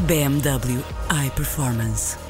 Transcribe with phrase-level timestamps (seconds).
[0.00, 2.29] BMW iPerformance.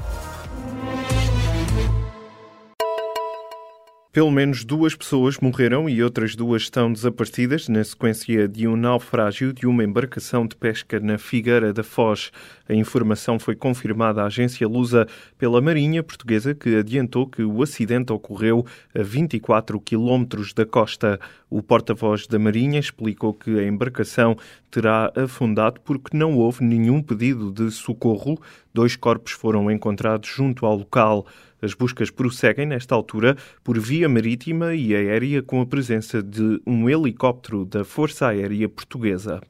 [4.13, 9.53] Pelo menos duas pessoas morreram e outras duas estão desaparecidas na sequência de um naufrágio
[9.53, 12.33] de uma embarcação de pesca na Figueira da Foz.
[12.69, 15.07] A informação foi confirmada à agência Lusa
[15.39, 21.21] pela Marinha Portuguesa, que adiantou que o acidente ocorreu a 24 quilómetros da costa.
[21.49, 24.37] O porta-voz da Marinha explicou que a embarcação
[24.73, 28.41] terá afundado porque não houve nenhum pedido de socorro.
[28.75, 31.27] Dois corpos foram encontrados junto ao local.
[31.63, 36.89] As buscas prosseguem nesta altura por via marítima e aérea com a presença de um
[36.89, 39.41] helicóptero da Força Aérea Portuguesa.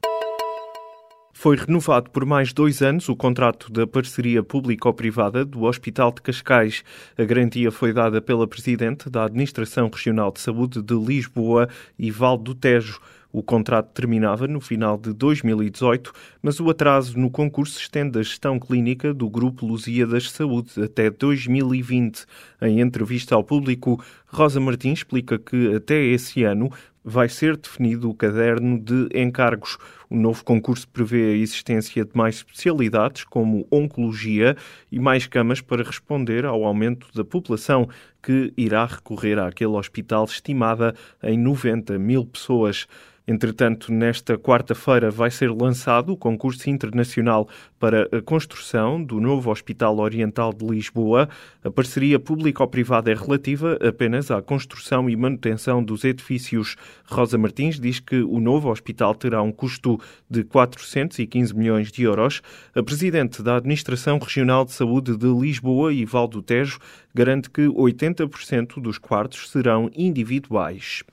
[1.41, 6.85] Foi renovado por mais dois anos o contrato da parceria público-privada do Hospital de Cascais.
[7.17, 11.67] A garantia foi dada pela Presidente da Administração Regional de Saúde de Lisboa,
[11.99, 13.01] Ivaldo Tejo.
[13.33, 18.59] O contrato terminava no final de 2018, mas o atraso no concurso estende a gestão
[18.59, 22.25] clínica do Grupo Lusíadas Saúde até 2020.
[22.63, 26.71] Em entrevista ao público, Rosa Martins explica que até esse ano
[27.05, 29.79] vai ser definido o caderno de encargos.
[30.09, 34.57] O novo concurso prevê a existência de mais especialidades, como oncologia,
[34.91, 37.89] e mais camas para responder ao aumento da população
[38.23, 42.87] que irá recorrer àquele hospital estimada em 90 mil pessoas.
[43.31, 49.99] Entretanto, nesta quarta-feira vai ser lançado o concurso internacional para a construção do novo Hospital
[50.01, 51.29] Oriental de Lisboa.
[51.63, 56.75] A parceria público-privada é relativa apenas à construção e manutenção dos edifícios.
[57.05, 62.43] Rosa Martins diz que o novo hospital terá um custo de 415 milhões de euros.
[62.75, 66.81] A presidente da Administração Regional de Saúde de Lisboa, Ivaldo Tejo,
[67.15, 71.05] garante que 80% dos quartos serão individuais.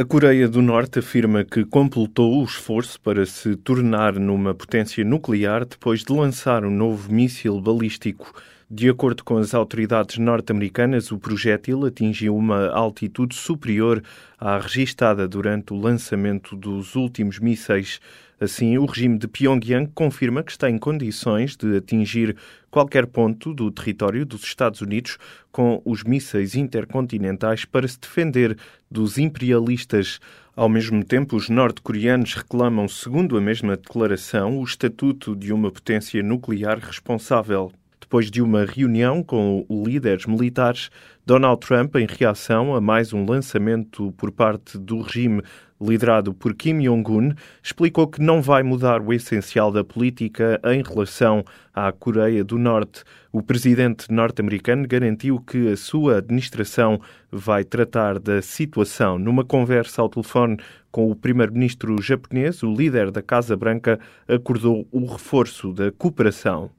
[0.00, 5.64] A Coreia do Norte afirma que completou o esforço para se tornar numa potência nuclear
[5.64, 8.32] depois de lançar um novo míssil balístico.
[8.70, 14.02] De acordo com as autoridades norte-americanas, o projétil atingiu uma altitude superior
[14.38, 17.98] à registada durante o lançamento dos últimos mísseis.
[18.38, 22.36] Assim, o regime de Pyongyang confirma que está em condições de atingir
[22.70, 25.16] qualquer ponto do território dos Estados Unidos
[25.50, 28.54] com os mísseis intercontinentais para se defender
[28.90, 30.20] dos imperialistas.
[30.54, 36.22] Ao mesmo tempo, os norte-coreanos reclamam, segundo a mesma declaração, o estatuto de uma potência
[36.22, 37.72] nuclear responsável.
[38.08, 40.88] Depois de uma reunião com líderes militares,
[41.26, 45.42] Donald Trump, em reação a mais um lançamento por parte do regime
[45.78, 51.44] liderado por Kim Jong-un, explicou que não vai mudar o essencial da política em relação
[51.74, 53.04] à Coreia do Norte.
[53.30, 56.98] O presidente norte-americano garantiu que a sua administração
[57.30, 59.18] vai tratar da situação.
[59.18, 60.56] Numa conversa ao telefone
[60.90, 66.70] com o primeiro-ministro japonês, o líder da Casa Branca acordou o reforço da cooperação.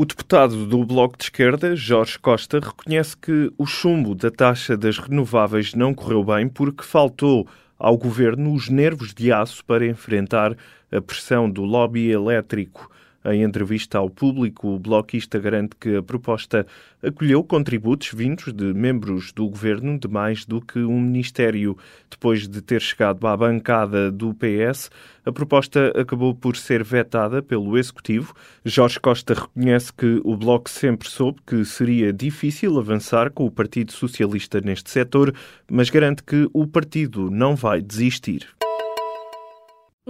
[0.00, 4.96] O deputado do Bloco de Esquerda, Jorge Costa, reconhece que o chumbo da taxa das
[4.96, 7.46] renováveis não correu bem porque faltou
[7.78, 10.56] ao governo os nervos de aço para enfrentar
[10.90, 12.90] a pressão do lobby elétrico.
[13.22, 16.66] Em entrevista ao público, o bloquista garante que a proposta
[17.02, 21.76] acolheu contributos vindos de membros do governo de mais do que um ministério.
[22.10, 24.90] Depois de ter chegado à bancada do PS,
[25.24, 28.34] a proposta acabou por ser vetada pelo Executivo.
[28.64, 33.92] Jorge Costa reconhece que o Bloco sempre soube que seria difícil avançar com o Partido
[33.92, 35.34] Socialista neste setor,
[35.70, 38.59] mas garante que o partido não vai desistir.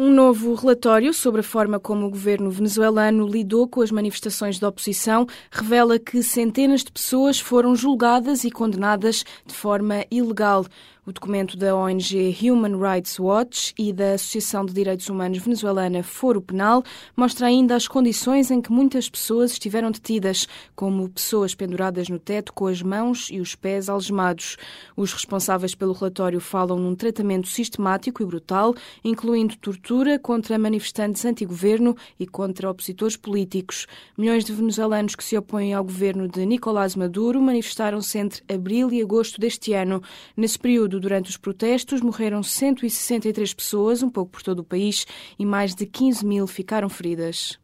[0.03, 4.67] Um novo relatório sobre a forma como o governo venezuelano lidou com as manifestações da
[4.67, 10.65] oposição revela que centenas de pessoas foram julgadas e condenadas de forma ilegal.
[11.11, 16.41] O documento da ONG Human Rights Watch e da Associação de Direitos Humanos venezuelana Foro
[16.41, 16.85] Penal
[17.17, 20.47] mostra ainda as condições em que muitas pessoas estiveram detidas,
[20.77, 24.57] como pessoas penduradas no teto com as mãos e os pés algemados.
[24.97, 28.73] Os responsáveis pelo relatório falam num tratamento sistemático e brutal,
[29.03, 33.89] incluindo tortura contra manifestantes anti-governo e contra opositores políticos.
[34.17, 39.03] Milhões de venezuelanos que se opõem ao governo de Nicolás Maduro manifestaram-se entre abril e
[39.03, 40.01] agosto deste ano.
[40.37, 45.07] Nesse período, durante os protestos, morreram 163 pessoas, um pouco por todo o país,
[45.39, 47.59] e mais de 15 mil ficaram feridas.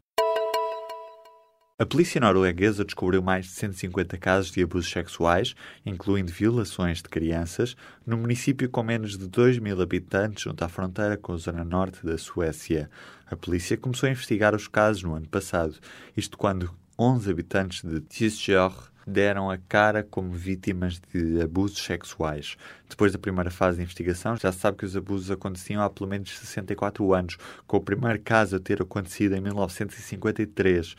[1.79, 5.55] A polícia norueguesa descobriu mais de 150 casos de abusos sexuais,
[5.85, 11.19] incluindo violações de crianças, no município com menos de 2 mil habitantes junto à fronteira
[11.19, 12.89] com a zona norte da Suécia.
[13.27, 15.77] A polícia começou a investigar os casos no ano passado,
[16.17, 22.57] isto quando 11 habitantes de Tisjord deram a cara como vítimas de abusos sexuais.
[22.89, 26.11] Depois da primeira fase de investigação, já se sabe que os abusos aconteciam há pelo
[26.11, 27.37] menos 64 anos,
[27.67, 30.97] com o primeiro caso a ter acontecido em 1953.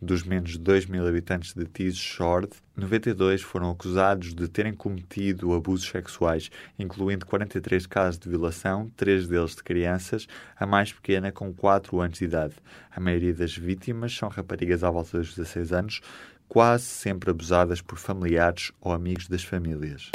[0.00, 5.52] Dos menos de 2 mil habitantes de Tees Shore, 92 foram acusados de terem cometido
[5.52, 11.52] abusos sexuais, incluindo 43 casos de violação, três deles de crianças, a mais pequena com
[11.52, 12.54] 4 anos de idade.
[12.94, 16.00] A maioria das vítimas são raparigas à volta dos 16 anos,
[16.48, 20.10] quase sempre abusadas por familiares ou amigos das famílias.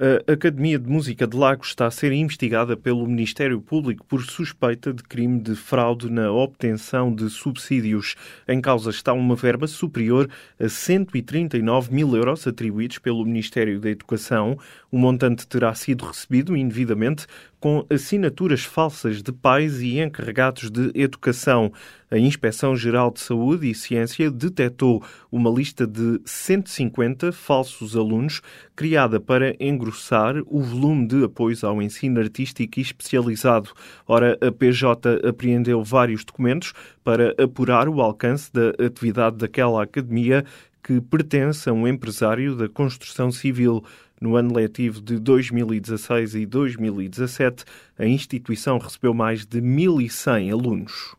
[0.00, 4.92] A Academia de Música de Lagos está a ser investigada pelo Ministério Público por suspeita
[4.92, 8.14] de crime de fraude na obtenção de subsídios.
[8.46, 14.56] Em causa está uma verba superior a 139 mil euros atribuídos pelo Ministério da Educação.
[14.88, 17.26] O montante terá sido recebido indevidamente
[17.60, 21.72] com assinaturas falsas de pais e encarregados de educação.
[22.10, 28.40] A Inspeção-Geral de Saúde e Ciência detectou uma lista de 150 falsos alunos
[28.74, 33.70] criada para engrossar o volume de apoios ao ensino artístico e especializado.
[34.06, 36.72] Ora, a PJ apreendeu vários documentos
[37.04, 40.44] para apurar o alcance da atividade daquela academia
[40.88, 43.84] que pertence a um empresário da construção civil.
[44.18, 47.62] No ano letivo de 2016 e 2017,
[47.98, 51.14] a instituição recebeu mais de 1.100 alunos.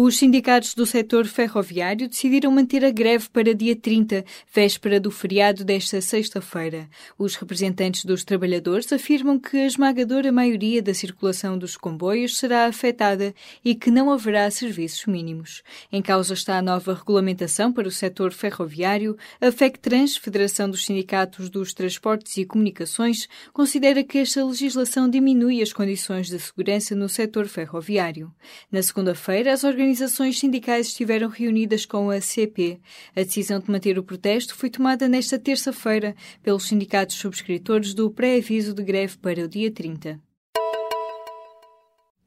[0.00, 4.24] Os sindicatos do setor ferroviário decidiram manter a greve para dia 30,
[4.54, 6.88] véspera do feriado desta sexta-feira.
[7.18, 13.34] Os representantes dos trabalhadores afirmam que a esmagadora maioria da circulação dos comboios será afetada
[13.64, 15.64] e que não haverá serviços mínimos.
[15.90, 19.18] Em causa está a nova regulamentação para o setor ferroviário.
[19.40, 25.72] A FECTRANS, Federação dos Sindicatos dos Transportes e Comunicações, considera que esta legislação diminui as
[25.72, 28.32] condições de segurança no setor ferroviário.
[28.70, 32.78] Na segunda-feira, as organizações organizações sindicais estiveram reunidas com a CP.
[33.16, 38.74] A decisão de manter o protesto foi tomada nesta terça-feira pelos sindicatos subscritores do pré-aviso
[38.74, 40.27] de greve para o dia 30.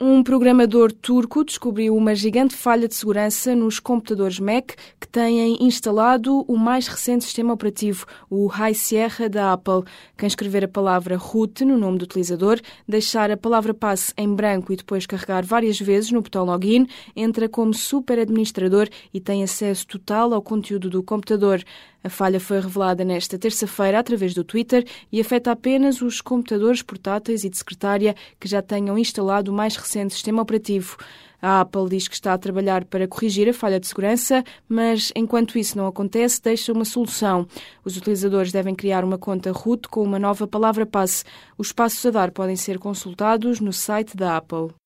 [0.04, 6.44] Um programador turco descobriu uma gigante falha de segurança nos computadores Mac que têm instalado
[6.48, 9.84] o mais recente sistema operativo, o High Sierra da Apple.
[10.18, 14.74] Quem escrever a palavra root no nome do utilizador, deixar a palavra passe em branco
[14.74, 19.86] e depois carregar várias vezes no botão login, entra como super administrador e tem acesso
[19.86, 21.64] total ao conteúdo do computador.
[22.04, 27.44] A falha foi revelada nesta terça-feira através do Twitter e afeta apenas os computadores portáteis
[27.44, 30.98] e de secretária que já tenham instalado o mais recente sistema operativo.
[31.42, 35.58] A Apple diz que está a trabalhar para corrigir a falha de segurança, mas enquanto
[35.58, 37.48] isso não acontece, deixa uma solução.
[37.84, 41.24] Os utilizadores devem criar uma conta root com uma nova palavra-passe.
[41.58, 44.81] Os passos a dar podem ser consultados no site da Apple.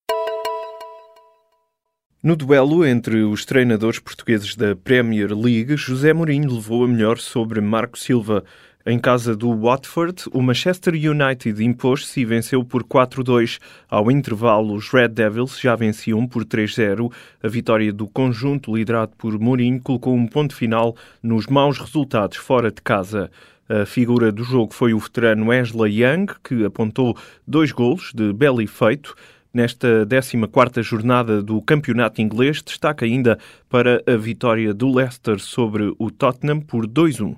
[2.25, 7.61] No duelo entre os treinadores portugueses da Premier League, José Mourinho levou a melhor sobre
[7.61, 8.43] Marco Silva.
[8.83, 13.59] Em casa do Watford, o Manchester United impôs-se e venceu por 4-2.
[13.87, 17.11] Ao intervalo, os Red Devils já venciam por 3-0.
[17.43, 22.71] A vitória do conjunto liderado por Mourinho colocou um ponto final nos maus resultados fora
[22.71, 23.29] de casa.
[23.69, 27.15] A figura do jogo foi o veterano Wesley Young, que apontou
[27.47, 29.15] dois golos de belo efeito.
[29.55, 36.11] Nesta 14ª jornada do campeonato inglês, destaca ainda para a vitória do Leicester sobre o
[36.11, 37.37] Tottenham por 2-1.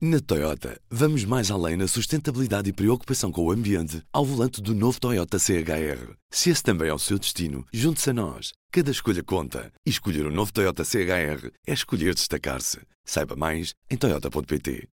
[0.00, 4.74] Na Toyota, vamos mais além na sustentabilidade e preocupação com o ambiente ao volante do
[4.74, 6.14] novo Toyota CHR.
[6.32, 8.52] Se esse também é o seu destino, junte-se a nós.
[8.72, 9.70] Cada escolha conta.
[9.86, 12.80] E escolher o um novo Toyota CHR é escolher destacar-se.
[13.04, 14.88] Saiba mais em Toyota.pt.